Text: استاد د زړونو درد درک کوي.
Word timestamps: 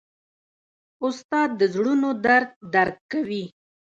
استاد 1.05 1.49
د 1.59 1.61
زړونو 1.73 2.09
درد 2.25 2.49
درک 2.73 2.97
کوي. 3.11 3.45